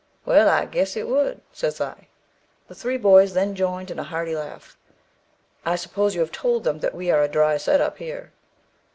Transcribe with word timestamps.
'Well, 0.25 0.49
I 0.49 0.65
guess 0.65 0.97
it 0.97 1.07
would,' 1.07 1.41
says 1.53 1.79
I. 1.79 2.07
The 2.67 2.73
three 2.73 2.97
boys 2.97 3.35
then 3.35 3.53
joined 3.53 3.91
in 3.91 3.99
a 3.99 4.03
hearty 4.03 4.35
laugh. 4.35 4.75
'I 5.63 5.75
suppose 5.75 6.15
you 6.15 6.21
have 6.21 6.31
told 6.31 6.67
'em 6.67 6.79
that 6.79 6.95
we 6.95 7.11
are 7.11 7.21
a 7.21 7.27
dry 7.27 7.57
set 7.57 7.79
up 7.81 7.99
here?' 7.99 8.31